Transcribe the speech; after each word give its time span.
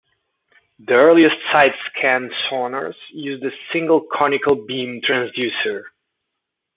The 0.79 0.93
earliest 0.93 1.35
side-scan 1.51 2.31
sonars 2.49 2.95
used 3.13 3.43
a 3.45 3.51
single 3.71 4.01
conical-beam 4.11 5.01
transducer. 5.07 5.83